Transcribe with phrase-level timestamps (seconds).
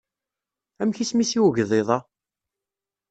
[0.81, 1.99] Amek isem-is i ugḍiḍ-a?